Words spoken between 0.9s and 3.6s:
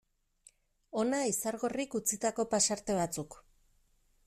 Hona Izargorrik utzitako pasarte batzuk.